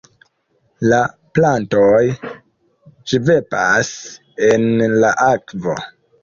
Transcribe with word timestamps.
La 0.93 1.01
plantoj 1.37 1.99
ŝvebas 3.13 3.93
en 4.49 4.67
la 5.05 5.13
akvo. 5.29 5.79